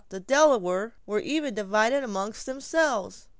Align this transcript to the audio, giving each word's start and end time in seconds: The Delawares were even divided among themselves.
The 0.09 0.19
Delawares 0.19 0.93
were 1.05 1.19
even 1.19 1.53
divided 1.53 2.03
among 2.03 2.33
themselves. 2.45 3.27